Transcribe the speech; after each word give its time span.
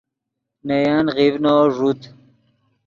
نے 0.67 0.77
ین 0.85 1.05
غیڤنو 1.15 1.55
ݱوت 1.75 2.01